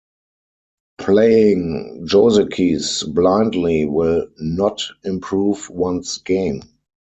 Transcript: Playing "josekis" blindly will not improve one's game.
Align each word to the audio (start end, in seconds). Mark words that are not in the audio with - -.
Playing 0.97 2.07
"josekis" 2.09 3.03
blindly 3.13 3.85
will 3.85 4.29
not 4.39 4.81
improve 5.03 5.69
one's 5.69 6.17
game. 6.17 6.63